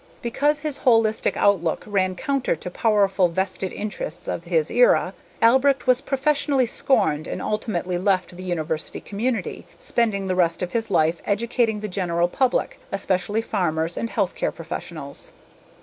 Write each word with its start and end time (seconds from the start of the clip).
Because 0.23 0.61
his 0.61 0.79
holistic 0.79 1.37
outlook 1.37 1.83
ran 1.85 2.15
counter 2.15 2.55
to 2.55 2.71
powerful 2.71 3.27
vested 3.27 3.71
interests 3.71 4.27
of 4.27 4.45
his 4.45 4.71
era, 4.71 5.13
Albrecht 5.43 5.85
was 5.85 6.01
professionally 6.01 6.65
scorned 6.65 7.27
and 7.27 7.39
ultimately 7.39 7.99
left 7.99 8.35
the 8.35 8.41
university 8.41 8.99
community, 8.99 9.67
spending 9.77 10.25
the 10.25 10.33
rest 10.33 10.63
of 10.63 10.71
his 10.71 10.89
life 10.89 11.21
educating 11.27 11.81
the 11.81 11.87
general 11.87 12.27
public, 12.27 12.79
especially 12.91 13.43
farmers 13.43 13.95
and 13.95 14.09
health 14.09 14.33
care 14.33 14.51
professionals. 14.51 15.33